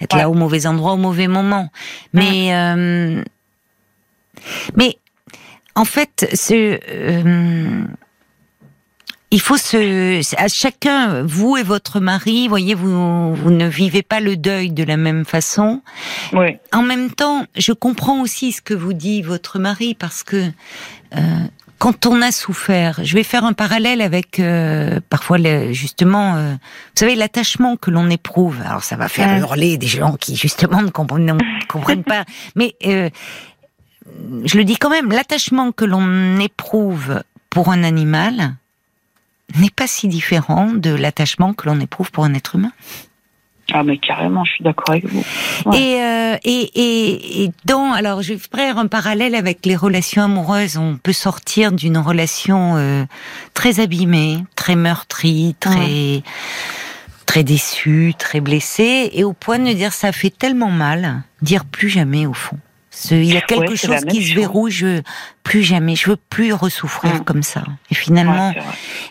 être 0.00 0.16
là 0.16 0.28
au 0.28 0.34
mauvais 0.34 0.66
endroit, 0.66 0.92
au 0.92 0.98
mauvais 0.98 1.28
moment. 1.28 1.70
Mais, 2.12 2.54
euh, 2.54 3.22
mais 4.76 4.98
en 5.74 5.84
fait, 5.84 6.28
ce 6.34 6.78
il 9.30 9.40
faut 9.40 9.56
se, 9.56 10.20
à 10.36 10.48
chacun, 10.48 11.22
vous 11.22 11.56
et 11.56 11.62
votre 11.62 12.00
mari, 12.00 12.48
voyez, 12.48 12.74
vous, 12.74 13.34
vous 13.34 13.50
ne 13.50 13.66
vivez 13.66 14.02
pas 14.02 14.20
le 14.20 14.36
deuil 14.36 14.70
de 14.70 14.82
la 14.82 14.96
même 14.96 15.24
façon. 15.24 15.82
Oui. 16.32 16.56
En 16.72 16.82
même 16.82 17.10
temps, 17.10 17.44
je 17.56 17.72
comprends 17.72 18.20
aussi 18.20 18.52
ce 18.52 18.60
que 18.60 18.74
vous 18.74 18.92
dit 18.92 19.22
votre 19.22 19.58
mari 19.58 19.94
parce 19.94 20.22
que 20.24 20.50
euh, 21.16 21.20
quand 21.80 22.04
on 22.04 22.20
a 22.20 22.30
souffert, 22.30 23.00
je 23.02 23.14
vais 23.14 23.22
faire 23.22 23.44
un 23.44 23.54
parallèle 23.54 24.02
avec 24.02 24.38
euh, 24.38 25.00
parfois 25.08 25.38
justement, 25.72 26.36
euh, 26.36 26.52
vous 26.52 26.96
savez, 26.96 27.14
l'attachement 27.14 27.76
que 27.76 27.90
l'on 27.90 28.10
éprouve. 28.10 28.58
Alors 28.66 28.84
ça 28.84 28.96
va 28.96 29.08
faire 29.08 29.38
hurler 29.38 29.78
des 29.78 29.86
gens 29.86 30.16
qui 30.16 30.36
justement 30.36 30.82
ne 30.82 30.90
comprennent, 30.90 31.38
comprennent 31.68 32.04
pas, 32.04 32.24
mais 32.54 32.74
euh, 32.86 33.08
je 34.44 34.58
le 34.58 34.64
dis 34.64 34.76
quand 34.76 34.90
même, 34.90 35.10
l'attachement 35.10 35.72
que 35.72 35.86
l'on 35.86 36.38
éprouve 36.38 37.22
pour 37.48 37.70
un 37.70 37.82
animal 37.82 38.56
n'est 39.58 39.70
pas 39.70 39.86
si 39.86 40.08
différent 40.08 40.72
de 40.72 40.90
l'attachement 40.90 41.52
que 41.54 41.68
l'on 41.68 41.80
éprouve 41.80 42.10
pour 42.10 42.24
un 42.24 42.34
être 42.34 42.56
humain. 42.56 42.72
Ah 43.72 43.84
mais 43.84 43.98
carrément, 43.98 44.44
je 44.44 44.52
suis 44.52 44.64
d'accord 44.64 44.90
avec 44.90 45.06
vous. 45.06 45.24
Et, 45.72 46.02
euh, 46.02 46.36
et, 46.42 46.70
et, 46.74 47.44
et, 47.44 47.52
dans, 47.66 47.92
alors 47.92 48.20
je 48.20 48.34
vais 48.34 48.40
faire 48.40 48.78
un 48.78 48.88
parallèle 48.88 49.34
avec 49.34 49.64
les 49.64 49.76
relations 49.76 50.22
amoureuses. 50.22 50.76
On 50.76 50.96
peut 50.96 51.12
sortir 51.12 51.70
d'une 51.70 51.98
relation 51.98 52.76
euh, 52.76 53.04
très 53.54 53.78
abîmée, 53.78 54.44
très 54.56 54.74
meurtrie, 54.74 55.54
très 55.60 56.22
très 57.26 57.44
déçue, 57.44 58.14
très 58.18 58.40
blessée, 58.40 59.10
et 59.12 59.22
au 59.22 59.32
point 59.32 59.60
de 59.60 59.72
dire 59.72 59.92
ça 59.92 60.10
fait 60.10 60.36
tellement 60.36 60.72
mal, 60.72 61.22
dire 61.42 61.64
plus 61.64 61.88
jamais 61.88 62.26
au 62.26 62.32
fond. 62.32 62.58
Il 63.10 63.24
y 63.24 63.36
a 63.36 63.40
quelque 63.40 63.76
chose 63.76 64.04
qui 64.08 64.26
se 64.26 64.34
verrouille, 64.34 64.70
je 64.70 65.02
plus 65.42 65.62
jamais, 65.62 65.96
je 65.96 66.10
veux 66.10 66.16
plus 66.16 66.52
ressouffrir 66.52 67.16
mm. 67.16 67.24
comme 67.24 67.42
ça. 67.42 67.64
Et 67.90 67.94
finalement, 67.94 68.52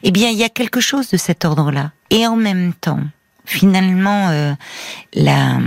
eh 0.03 0.11
bien, 0.11 0.29
il 0.29 0.37
y 0.37 0.43
a 0.43 0.49
quelque 0.49 0.79
chose 0.79 1.09
de 1.09 1.17
cet 1.17 1.45
ordre-là. 1.45 1.91
Et 2.09 2.25
en 2.27 2.35
même 2.35 2.73
temps, 2.73 3.01
finalement, 3.45 4.29
euh, 4.29 4.53
la, 5.13 5.57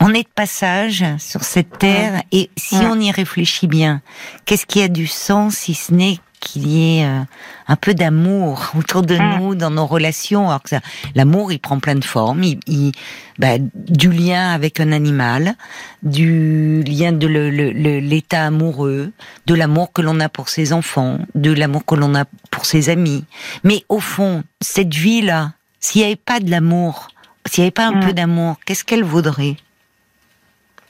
on 0.00 0.12
est 0.12 0.22
de 0.22 0.34
passage 0.34 1.04
sur 1.18 1.44
cette 1.44 1.78
terre, 1.78 2.22
et 2.32 2.50
si 2.56 2.76
on 2.76 2.98
y 2.98 3.10
réfléchit 3.10 3.66
bien, 3.66 4.02
qu'est-ce 4.44 4.66
qui 4.66 4.82
a 4.82 4.88
du 4.88 5.06
sens 5.06 5.54
si 5.54 5.74
ce 5.74 5.92
n'est 5.92 6.18
qu'il 6.44 6.68
y 6.68 7.00
ait 7.00 7.06
euh, 7.06 7.20
un 7.66 7.76
peu 7.76 7.94
d'amour 7.94 8.70
autour 8.78 9.02
de 9.02 9.16
mm. 9.16 9.38
nous 9.38 9.54
dans 9.54 9.70
nos 9.70 9.86
relations. 9.86 10.48
Alors 10.48 10.62
que 10.62 10.76
l'amour, 11.14 11.50
il 11.50 11.58
prend 11.58 11.80
plein 11.80 11.94
de 11.94 12.04
formes. 12.04 12.44
Il, 12.44 12.92
bah, 13.38 13.56
du 13.58 14.12
lien 14.12 14.50
avec 14.50 14.78
un 14.78 14.92
animal, 14.92 15.54
du 16.02 16.82
lien 16.84 17.12
de 17.12 17.26
l'état 17.26 18.46
amoureux, 18.46 19.12
de 19.46 19.54
l'amour 19.54 19.92
que 19.92 20.02
l'on 20.02 20.20
a 20.20 20.28
pour 20.28 20.48
ses 20.48 20.72
enfants, 20.72 21.18
de 21.34 21.52
l'amour 21.52 21.84
que 21.84 21.94
l'on 21.96 22.14
a 22.14 22.24
pour 22.50 22.66
ses 22.66 22.90
amis. 22.90 23.24
Mais 23.64 23.84
au 23.88 23.98
fond, 23.98 24.44
cette 24.60 24.94
vie-là, 24.94 25.52
s'il 25.80 26.02
n'y 26.02 26.06
avait 26.06 26.16
pas 26.16 26.40
de 26.40 26.50
l'amour, 26.50 27.08
s'il 27.46 27.62
n'y 27.62 27.66
avait 27.66 27.72
pas 27.72 27.86
un 27.86 27.96
mm. 27.96 28.06
peu 28.06 28.12
d'amour, 28.12 28.56
qu'est-ce 28.64 28.84
qu'elle 28.84 29.04
vaudrait? 29.04 29.56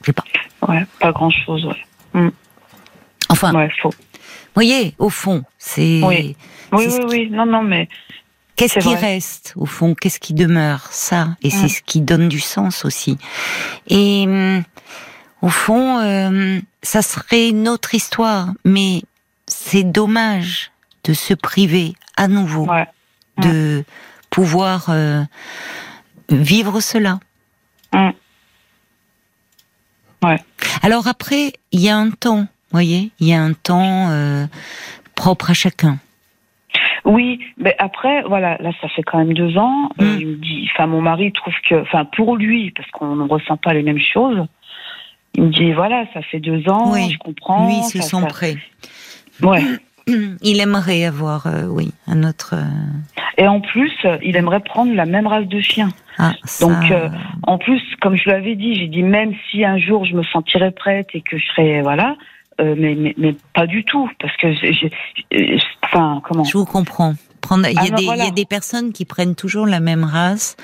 Je 0.01 0.07
sais 0.07 0.13
pas. 0.13 0.23
Ouais, 0.67 0.85
pas 0.99 1.11
grand-chose, 1.11 1.65
ouais. 1.65 1.85
Mm. 2.13 2.29
Enfin, 3.29 3.53
ouais, 3.55 3.71
faux 3.81 3.91
voyez, 4.55 4.95
au 4.97 5.09
fond, 5.09 5.43
c'est. 5.57 6.01
Oui, 6.03 6.35
oui, 6.71 6.87
oui, 7.07 7.29
non, 7.29 7.45
non, 7.45 7.61
mais. 7.61 7.87
Qu'est-ce 8.55 8.79
qui 8.79 8.95
reste, 8.95 9.53
au 9.57 9.65
fond? 9.65 9.95
Qu'est-ce 9.95 10.19
qui 10.19 10.33
demeure? 10.33 10.87
Ça. 10.91 11.35
Et 11.43 11.49
c'est 11.49 11.65
mm. 11.65 11.69
ce 11.69 11.81
qui 11.81 12.01
donne 12.01 12.29
du 12.29 12.39
sens 12.39 12.85
aussi. 12.85 13.17
Et 13.87 14.25
mm, 14.25 14.63
au 15.41 15.49
fond, 15.49 15.99
euh, 15.99 16.59
ça 16.81 17.01
serait 17.01 17.49
une 17.49 17.67
autre 17.67 17.93
histoire, 17.95 18.47
mais 18.63 19.01
c'est 19.45 19.83
dommage 19.83 20.71
de 21.03 21.13
se 21.13 21.33
priver 21.33 21.95
à 22.15 22.27
nouveau 22.29 22.67
de 23.37 23.83
pouvoir 24.29 24.85
euh, 24.89 25.23
vivre 26.29 26.79
cela. 26.79 27.19
Mm. 27.93 28.09
Ouais. 30.23 30.39
Alors 30.81 31.07
après, 31.07 31.53
il 31.71 31.81
y 31.81 31.89
a 31.89 31.97
un 31.97 32.09
temps 32.09 32.47
voyez, 32.71 33.11
il 33.19 33.27
y 33.27 33.33
a 33.33 33.41
un 33.41 33.53
temps 33.53 34.09
euh, 34.09 34.45
propre 35.15 35.51
à 35.51 35.53
chacun. 35.53 35.97
Oui, 37.05 37.39
mais 37.57 37.75
après, 37.79 38.23
voilà, 38.23 38.57
là, 38.59 38.71
ça 38.81 38.89
fait 38.89 39.03
quand 39.03 39.19
même 39.19 39.33
deux 39.33 39.57
ans. 39.57 39.89
Euh, 40.01 40.15
mm. 40.15 40.19
il 40.19 40.27
me 40.27 40.35
dit, 40.35 40.69
enfin, 40.73 40.87
mon 40.87 41.01
mari 41.01 41.31
trouve 41.31 41.53
que, 41.67 41.81
enfin, 41.81 42.05
pour 42.05 42.35
lui, 42.35 42.71
parce 42.71 42.89
qu'on 42.91 43.15
ne 43.15 43.27
ressent 43.27 43.57
pas 43.57 43.73
les 43.73 43.83
mêmes 43.83 43.99
choses, 43.99 44.45
il 45.35 45.43
me 45.43 45.49
dit, 45.49 45.73
voilà, 45.73 46.05
ça 46.13 46.21
fait 46.21 46.39
deux 46.39 46.67
ans, 46.69 46.93
je 46.95 47.17
comprends. 47.17 47.67
Lui, 47.67 47.83
se 47.83 48.01
sent 48.01 48.25
prêt. 48.27 48.55
Ouais. 49.41 49.61
Il 50.41 50.61
aimerait 50.61 51.03
avoir, 51.03 51.47
euh, 51.47 51.65
oui, 51.65 51.91
un 52.07 52.23
autre. 52.23 52.53
Et 53.39 53.47
en 53.47 53.59
plus, 53.59 53.91
il 54.21 54.35
aimerait 54.35 54.59
prendre 54.59 54.93
la 54.93 55.05
même 55.05 55.25
race 55.25 55.47
de 55.47 55.59
chien. 55.59 55.89
Ah, 56.19 56.33
Donc, 56.61 56.93
en 57.43 57.57
plus, 57.57 57.81
comme 58.01 58.15
je 58.15 58.29
l'avais 58.29 58.55
dit, 58.55 58.75
j'ai 58.75 58.87
dit 58.87 59.01
même 59.01 59.33
si 59.49 59.65
un 59.65 59.79
jour 59.79 60.05
je 60.05 60.13
me 60.13 60.21
sentirais 60.23 60.69
prête 60.69 61.07
et 61.15 61.21
que 61.21 61.37
je 61.37 61.45
serais, 61.47 61.81
voilà, 61.81 62.15
euh, 62.61 62.75
mais, 62.77 62.95
mais, 62.95 63.13
mais, 63.17 63.35
pas 63.53 63.67
du 63.67 63.83
tout, 63.83 64.09
parce 64.19 64.35
que 64.37 64.53
j'ai, 64.53 64.91
enfin, 65.83 66.21
comment 66.23 66.43
Je 66.43 66.57
vous 66.57 66.65
comprends. 66.65 67.15
Prendre, 67.41 67.67
il, 67.67 67.75
y 67.75 67.77
a 67.77 67.81
ah 67.81 67.95
des, 67.95 68.03
il 68.03 68.17
y 68.17 68.21
a 68.21 68.31
des 68.31 68.45
personnes 68.45 68.91
qui 68.91 69.05
prennent 69.05 69.35
toujours 69.35 69.67
la 69.67 69.79
même 69.79 70.03
race. 70.03 70.57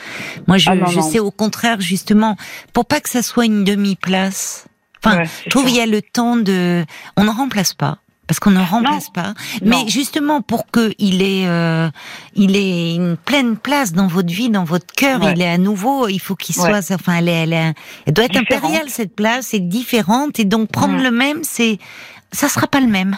Moi, 0.48 0.58
je, 0.58 0.70
ah 0.70 0.76
je 0.90 1.00
sais 1.00 1.20
au 1.20 1.30
contraire, 1.30 1.80
justement, 1.80 2.38
pour 2.74 2.86
pas 2.86 3.00
que 3.02 3.10
ça 3.10 3.22
soit 3.22 3.46
une 3.46 3.64
demi-place. 3.64 4.68
Enfin, 5.04 5.24
je 5.44 5.50
trouve 5.50 5.70
il 5.70 5.76
y 5.76 5.80
a 5.80 5.86
le 5.86 6.02
temps 6.02 6.38
de, 6.38 6.84
on 7.18 7.24
ne 7.24 7.30
remplace 7.30 7.74
pas 7.74 8.00
parce 8.32 8.40
qu'on 8.40 8.52
ne 8.52 8.64
remplace 8.64 9.10
pas. 9.10 9.34
Mais 9.62 9.90
justement, 9.90 10.42
pour 10.42 10.72
que 10.72 10.94
il 11.00 11.22
ait, 11.22 11.50
euh, 11.50 11.90
il 12.34 12.56
ait 12.56 12.96
une 12.96 13.18
pleine 13.18 13.58
place 13.58 13.92
dans 13.92 14.08
votre 14.08 14.34
vie, 14.34 14.50
dans 14.50 14.64
votre 14.64 14.86
cœur, 14.86 15.20
il 15.34 15.42
est 15.42 15.50
à 15.50 15.58
nouveau, 15.58 16.08
il 16.08 16.20
faut 16.20 16.38
qu'il 16.38 16.56
soit, 16.56 16.94
enfin, 16.94 17.16
elle, 17.18 17.28
est, 17.28 17.44
elle, 17.44 17.74
elle 18.06 18.14
doit 18.14 18.24
être 18.24 18.38
impériale 18.38 18.88
cette 18.88 19.14
place, 19.18 19.48
c'est 19.48 19.60
différente, 19.60 20.40
et 20.40 20.46
donc 20.46 20.72
prendre 20.72 20.94
mm. 20.94 21.04
le 21.04 21.12
même, 21.12 21.40
c'est, 21.44 21.78
ça 22.32 22.48
sera 22.48 22.68
pas 22.68 22.80
le 22.80 22.88
même. 22.88 23.18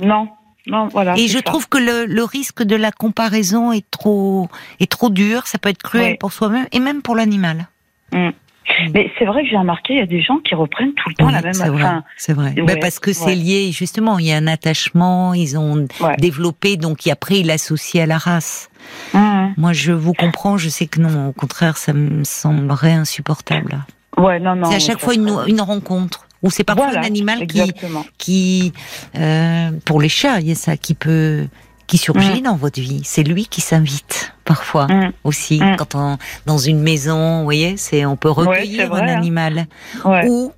Non. 0.00 0.30
Non, 0.66 0.88
voilà, 0.88 1.18
et 1.18 1.28
je 1.28 1.38
trouve 1.38 1.68
que 1.68 1.78
le, 1.78 2.06
le, 2.06 2.24
risque 2.24 2.62
de 2.62 2.74
la 2.76 2.90
comparaison 2.90 3.72
est 3.72 3.88
trop 3.90 4.48
est 4.80 4.90
trop 4.90 5.10
dur, 5.10 5.46
ça 5.46 5.58
peut 5.58 5.68
être 5.68 5.82
cruel 5.82 6.16
pour 6.18 6.32
soi-même 6.32 6.66
et 6.72 6.80
même 6.80 7.02
pour 7.02 7.14
l'animal. 7.14 7.68
Mm. 8.12 8.30
Mm. 8.68 8.90
Mais 8.94 9.10
c'est 9.18 9.24
vrai 9.24 9.42
que 9.42 9.48
j'ai 9.48 9.56
remarqué, 9.56 9.94
il 9.94 9.98
y 9.98 10.02
a 10.02 10.06
des 10.06 10.22
gens 10.22 10.38
qui 10.38 10.54
reprennent 10.54 10.92
tout 10.94 11.08
le 11.08 11.14
temps 11.14 11.30
la 11.30 11.42
même. 11.42 11.54
C'est 11.54 11.68
vrai. 11.68 11.84
C'est 12.16 12.32
vrai. 12.32 12.54
Ben, 12.56 12.78
parce 12.80 12.98
que 12.98 13.12
c'est 13.12 13.34
lié 13.34 13.70
justement. 13.72 14.18
Il 14.18 14.26
y 14.26 14.32
a 14.32 14.36
un 14.36 14.46
attachement. 14.46 15.34
Ils 15.34 15.58
ont 15.58 15.86
développé, 16.18 16.76
donc 16.76 17.06
après 17.06 17.40
ils 17.40 17.46
l'associent 17.46 18.02
à 18.02 18.06
la 18.06 18.18
race. 18.18 18.70
Mm. 19.14 19.48
Moi, 19.56 19.72
je 19.72 19.92
vous 19.92 20.12
comprends. 20.12 20.56
Je 20.58 20.68
sais 20.68 20.86
que 20.86 21.00
non. 21.00 21.28
Au 21.28 21.32
contraire, 21.32 21.76
ça 21.76 21.92
me 21.92 22.24
semblerait 22.24 22.92
insupportable. 22.92 23.84
Ouais, 24.16 24.38
non, 24.40 24.56
non. 24.56 24.70
C'est 24.70 24.76
à 24.76 24.80
chaque 24.80 25.00
fois 25.00 25.14
une, 25.14 25.30
une 25.46 25.60
rencontre. 25.60 26.26
Ou 26.42 26.50
c'est 26.50 26.64
parfois 26.64 26.88
un 26.88 27.02
animal 27.02 27.46
qui, 27.46 27.72
qui 28.18 28.72
euh, 29.16 29.70
pour 29.84 30.00
les 30.00 30.08
chats, 30.08 30.40
il 30.40 30.48
y 30.48 30.52
a 30.52 30.54
ça 30.54 30.76
qui 30.76 30.94
peut 30.94 31.46
qui 31.86 31.98
surgit 31.98 32.40
mm. 32.40 32.44
dans 32.44 32.56
votre 32.56 32.80
vie. 32.80 33.02
C'est 33.04 33.22
lui 33.22 33.46
qui 33.46 33.60
s'invite 33.60 34.32
parfois 34.44 34.86
mm. 34.86 35.12
aussi 35.24 35.60
mm. 35.60 35.76
quand 35.76 35.94
on 35.94 36.18
dans 36.46 36.58
une 36.58 36.80
maison, 36.80 37.38
vous 37.38 37.44
voyez, 37.44 37.76
c'est 37.76 38.04
on 38.04 38.16
peut 38.16 38.30
recueillir 38.30 38.92
un 38.92 39.00
hein. 39.00 39.16
animal 39.16 39.66
ou 40.04 40.52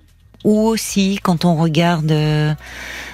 ou 0.45 0.61
aussi 0.67 1.19
quand 1.23 1.45
on 1.45 1.57
regarde 1.57 2.11
euh, 2.13 2.53
euh, 2.53 2.55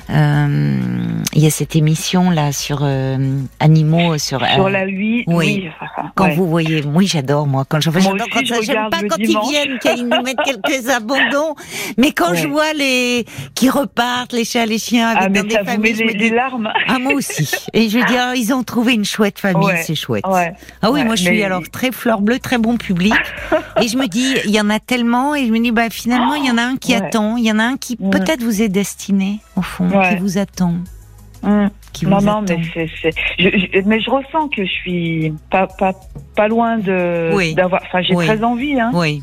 il 0.09 1.43
y 1.43 1.47
a 1.47 1.51
cette 1.51 1.77
émission 1.77 2.31
là 2.31 2.53
sur 2.53 2.81
euh, 2.83 3.17
animaux 3.61 4.19
sur 4.19 4.45
Sur 4.47 4.67
euh, 4.67 4.71
la 4.71 4.85
8, 4.87 5.25
oui. 5.27 5.35
oui. 5.37 5.69
enfin, 5.81 6.11
quand 6.15 6.25
ouais. 6.27 6.35
vous 6.35 6.49
voyez, 6.49 6.83
oui 6.85 7.07
j'adore 7.07 7.47
moi 7.47 7.65
quand 7.69 7.81
je 7.81 7.91
enfin, 7.91 8.01
Moi 8.01 8.13
j'adore 8.19 8.27
aussi, 8.43 8.49
quand 8.51 8.57
je 8.61 8.63
j'aime 8.67 8.91
pas 8.91 9.01
quand 9.09 9.17
ils 9.19 9.39
viennent 9.51 9.79
qu'ils 9.79 10.07
nous 10.09 10.23
mettent 10.23 10.37
quelques 10.45 10.89
abandons, 10.89 11.55
mais 11.97 12.13
quand 12.13 12.35
je 12.35 12.47
vois 12.49 12.73
les 12.75 13.25
qui 13.55 13.69
repartent 13.71 14.33
les 14.33 14.45
chats 14.45 14.67
les 14.67 14.79
chiens 14.79 15.09
avec 15.09 15.23
Ah, 15.25 15.29
mais 15.29 15.43
dans 15.43 15.51
ça 15.51 15.63
des 15.65 15.77
vous 15.77 15.81
met 15.83 15.89
familles, 15.93 15.95
je 15.97 16.05
les, 16.05 16.29
dis, 16.29 16.31
larmes. 16.35 16.71
ah 16.89 16.99
moi 16.99 17.15
aussi 17.15 17.51
et 17.73 17.89
je 17.89 17.99
veux 17.99 18.05
dire 18.05 18.35
ils 18.35 18.53
ont 18.53 18.63
trouvé 18.63 18.93
une 18.95 19.05
chouette 19.05 19.39
famille, 19.39 19.67
Ouais. 19.67 19.83
c'est 19.85 19.95
chouette. 19.95 20.25
Ah 20.83 20.91
oui, 20.91 21.05
moi 21.05 21.17
je 21.17 21.23
suis 21.23 21.31
mais- 21.39 21.45
alors 21.45 21.63
très 21.71 21.91
fleur 21.93 22.21
bleue, 22.21 22.39
très 22.39 22.59
bon 22.59 22.77
public. 22.77 23.15
et 23.81 23.89
je 23.89 23.97
me 23.97 24.07
dis, 24.07 24.35
il 24.45 24.51
y 24.51 24.61
en 24.61 24.69
a 24.71 24.79
tellement, 24.81 25.35
et 25.35 25.47
je 25.47 25.53
me 25.53 25.59
dis, 25.61 25.71
bah 25.73 25.89
finalement, 25.91 26.35
il 26.35 26.45
y 26.47 26.51
en 26.51 26.59
a 26.59 26.63
un 26.63 26.77
qui 26.77 26.95
attend, 26.95 27.37
il 27.37 27.45
y 27.45 27.53
en 27.53 27.59
a 27.59 27.65
un 27.65 27.77
qui 27.77 27.97
Mm. 27.99 28.11
peut-être 28.11 28.43
vous 28.43 28.61
est 28.63 28.69
destiné, 28.69 29.41
au 29.57 29.63
fond, 29.63 29.89
Ouais. 29.99 30.15
qui 30.15 30.21
vous 30.21 30.39
attend. 30.39 30.75
Hum. 31.43 31.71
Qui 31.93 32.07
Non, 32.07 32.19
vous 32.19 32.27
non, 32.27 32.33
attend. 32.43 32.57
mais 32.57 32.63
c'est, 32.73 32.89
c'est, 33.01 33.11
je, 33.39 33.49
je- 33.51 33.81
mais 33.87 34.01
je 34.01 34.11
ressens 34.11 34.49
que 34.49 34.65
je 34.65 34.71
suis 34.71 35.33
pas, 35.51 35.67
pas, 35.67 35.93
pas 36.35 36.49
loin 36.49 36.79
de, 36.79 37.31
Oui. 37.35 37.55
d'avoir, 37.55 37.83
enfin, 37.85 38.01
j'ai 38.03 38.15
Oui. 38.15 38.25
très 38.27 38.43
envie, 38.43 38.81
hein. 38.81 38.91
Oui, 38.95 39.23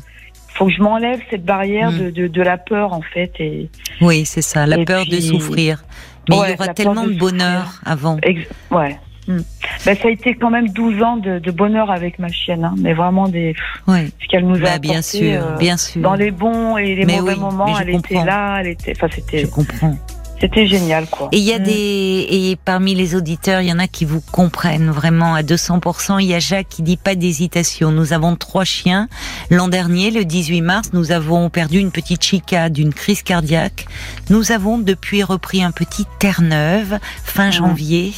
Faut 0.54 0.66
que 0.66 0.72
je 0.72 0.80
m'enlève 0.82 1.20
cette 1.30 1.44
barrière 1.44 1.90
Mm. 1.92 1.98
de, 1.98 2.10
de, 2.10 2.26
de 2.28 2.42
la 2.42 2.58
peur, 2.58 2.92
en 2.92 3.00
fait, 3.02 3.32
et, 3.40 3.68
oui, 4.00 4.24
c'est 4.24 4.42
ça, 4.42 4.66
la 4.66 4.84
peur 4.84 5.04
de 5.06 5.18
souffrir. 5.20 5.82
Mais 6.28 6.36
Ouais, 6.36 6.46
il 6.48 6.50
y 6.52 6.54
aura 6.54 6.68
tellement 6.68 7.04
de 7.04 7.12
de 7.12 7.18
bonheur 7.18 7.80
avant. 7.84 8.18
ex- 8.22 8.48
ouais. 8.70 8.98
Hum. 9.28 9.42
Ben, 9.86 9.96
ça 9.96 10.08
a 10.08 10.10
été 10.10 10.34
quand 10.34 10.50
même 10.50 10.68
12 10.70 11.00
ans 11.02 11.16
de, 11.16 11.38
de 11.38 11.50
bonheur 11.52 11.90
avec 11.92 12.18
ma 12.18 12.28
chienne, 12.28 12.64
hein, 12.64 12.74
mais 12.78 12.92
vraiment 12.92 13.28
des, 13.28 13.54
ce 13.86 14.28
qu'elle 14.28 14.46
nous 14.46 14.56
a 14.56 14.60
bah, 14.60 14.68
apporté, 14.72 14.88
bien 14.88 15.02
sûr, 15.02 15.42
euh, 15.46 15.56
bien 15.58 15.76
sûr. 15.76 16.02
dans 16.02 16.14
les 16.14 16.30
bons 16.32 16.76
et 16.76 16.94
les 16.96 17.04
Mais 17.06 17.18
mauvais 17.18 17.34
oui, 17.34 17.40
moments, 17.40 17.74
je 17.74 17.82
elle 17.82 17.92
comprends. 17.92 18.14
était 18.20 18.24
là, 18.26 18.58
elle 18.60 18.66
était, 18.68 18.92
enfin, 18.96 19.06
Je 19.10 19.14
c'était, 19.16 19.44
comprends. 19.48 19.94
C'était 20.42 20.66
génial, 20.66 21.06
quoi. 21.06 21.28
Et 21.32 21.38
il 21.38 21.44
y 21.44 21.52
a 21.54 21.58
Mm. 21.58 21.62
des 21.62 22.26
et 22.30 22.56
parmi 22.62 22.94
les 22.94 23.14
auditeurs, 23.14 23.60
il 23.62 23.68
y 23.68 23.72
en 23.72 23.78
a 23.78 23.86
qui 23.88 24.04
vous 24.04 24.20
comprennent 24.20 24.90
vraiment 24.90 25.34
à 25.34 25.42
200%. 25.42 26.18
Il 26.18 26.26
y 26.26 26.34
a 26.34 26.38
Jacques 26.40 26.68
qui 26.68 26.82
dit 26.82 26.96
pas 26.98 27.14
d'hésitation. 27.14 27.92
Nous 27.92 28.12
avons 28.12 28.36
trois 28.36 28.64
chiens. 28.64 29.08
L'an 29.50 29.68
dernier, 29.68 30.10
le 30.10 30.24
18 30.24 30.60
mars, 30.60 30.90
nous 30.92 31.12
avons 31.12 31.48
perdu 31.48 31.78
une 31.78 31.90
petite 31.92 32.22
chica 32.24 32.68
d'une 32.68 32.92
crise 32.92 33.22
cardiaque. 33.22 33.86
Nous 34.30 34.52
avons 34.52 34.78
depuis 34.78 35.22
repris 35.22 35.62
un 35.62 35.70
petit 35.70 36.04
Terre-Neuve 36.18 36.98
fin 37.24 37.48
Mm. 37.48 37.52
janvier. 37.52 38.12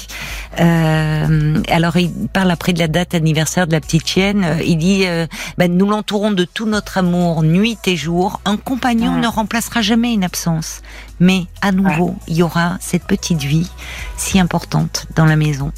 Euh, 0.61 1.61
alors 1.69 1.97
il 1.97 2.11
parle 2.33 2.51
après 2.51 2.73
de 2.73 2.79
la 2.79 2.89
date 2.89 3.15
anniversaire 3.15 3.67
de 3.67 3.73
la 3.73 3.81
petite 3.81 4.07
chienne. 4.09 4.45
Euh, 4.45 4.63
Il 4.65 4.79
dit 4.79 5.03
euh, 5.07 5.27
ben, 5.59 5.77
nous 5.77 5.89
l'entourons 5.91 6.31
de 6.31 6.45
tout 6.45 6.67
notre 6.67 6.99
amour 6.99 7.43
nuit 7.43 7.77
et 7.87 7.97
jour. 7.97 8.41
Un 8.45 8.57
compagnon 8.57 9.13
Mm. 9.13 9.21
ne 9.21 9.27
remplacera 9.27 9.83
jamais 9.83 10.13
une 10.15 10.25
absence. 10.25 10.81
Mais 11.21 11.45
à 11.61 11.71
nouveau, 11.73 12.14
il 12.29 12.37
y 12.37 12.43
aura 12.43 12.77
cette 12.81 13.05
petite 13.05 13.43
vie 13.43 13.71
si 14.17 14.39
importante 14.41 15.07
dans 15.17 15.25
la 15.27 15.37
maison 15.37 15.73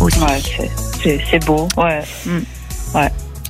aussi. 0.00 0.20
Ouais, 0.20 0.40
c'est, 1.30 1.44
beau, 1.44 1.68
ouais. 1.76 2.02
Hum. 2.26 2.44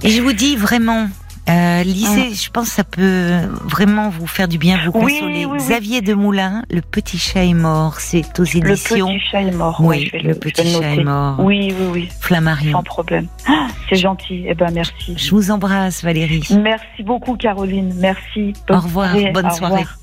Et 0.02 0.10
je 0.10 0.22
vous 0.22 0.32
dis 0.32 0.56
vraiment, 0.56 1.08
euh, 1.48 1.82
lisez, 1.82 2.32
je 2.34 2.50
pense 2.50 2.68
que 2.68 2.74
ça 2.74 2.84
peut 2.84 3.40
vraiment 3.64 4.08
vous 4.10 4.26
faire 4.26 4.46
du 4.48 4.56
bien, 4.58 4.78
vous 4.84 4.92
Oui, 4.94 5.14
consoler. 5.14 5.44
oui, 5.46 5.52
oui. 5.52 5.58
Xavier 5.58 6.00
Demoulin, 6.00 6.62
Le 6.70 6.80
Petit 6.80 7.18
Chat 7.18 7.44
est 7.44 7.54
mort, 7.54 8.00
c'est 8.00 8.38
aux 8.38 8.44
Le 8.44 8.56
éditions. 8.70 9.08
petit 9.08 9.20
chat 9.30 9.42
est 9.42 9.50
mort. 9.50 9.80
ouais, 9.80 10.08
oui, 10.12 10.20
Le 10.22 10.34
Petit 10.34 10.72
Chat 10.72 10.94
est 10.94 11.04
mort. 11.04 11.36
Oui, 11.40 11.74
oui, 11.78 11.86
oui, 11.92 12.08
Flammarion. 12.20 12.72
sans 12.72 12.82
problème. 12.82 13.26
Ah, 13.48 13.66
c'est 13.88 13.96
gentil. 13.96 14.44
Eh 14.46 14.54
ben, 14.54 14.70
merci. 14.72 15.14
Je 15.16 15.30
vous 15.30 15.50
embrasse, 15.50 16.02
Valérie. 16.04 16.46
Merci 16.62 17.02
beaucoup, 17.02 17.36
Caroline. 17.36 17.92
Merci. 17.96 18.52
Au 18.70 18.78
revoir, 18.78 19.14
bonne 19.34 19.46
Au 19.46 19.50
soirée. 19.50 19.74
revoir. 19.80 19.98